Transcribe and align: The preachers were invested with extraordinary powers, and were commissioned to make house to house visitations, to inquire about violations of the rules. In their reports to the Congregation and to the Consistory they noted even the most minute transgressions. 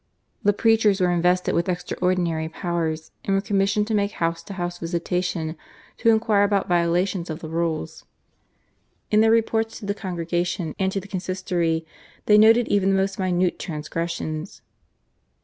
The 0.41 0.51
preachers 0.51 0.99
were 0.99 1.11
invested 1.11 1.53
with 1.53 1.69
extraordinary 1.69 2.49
powers, 2.49 3.11
and 3.23 3.35
were 3.35 3.39
commissioned 3.41 3.85
to 3.85 3.93
make 3.93 4.13
house 4.13 4.41
to 4.45 4.53
house 4.55 4.79
visitations, 4.79 5.53
to 5.97 6.09
inquire 6.09 6.41
about 6.43 6.67
violations 6.67 7.29
of 7.29 7.37
the 7.39 7.49
rules. 7.49 8.03
In 9.11 9.21
their 9.21 9.29
reports 9.29 9.77
to 9.77 9.85
the 9.85 9.93
Congregation 9.93 10.73
and 10.79 10.91
to 10.91 10.99
the 10.99 11.07
Consistory 11.07 11.85
they 12.25 12.39
noted 12.39 12.67
even 12.67 12.89
the 12.89 12.97
most 12.97 13.19
minute 13.19 13.59
transgressions. 13.59 14.63